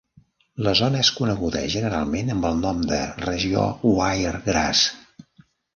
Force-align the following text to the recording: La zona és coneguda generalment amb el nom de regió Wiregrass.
La 0.67 0.71
zona 0.79 1.01
és 1.03 1.11
coneguda 1.17 1.61
generalment 1.75 2.33
amb 2.37 2.49
el 2.51 2.59
nom 2.65 2.83
de 2.93 3.03
regió 3.27 3.71
Wiregrass. 3.95 4.87